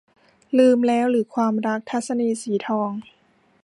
[0.57, 2.91] ลืมแล้วหรือความรัก- ทัศนีย์ สีทอง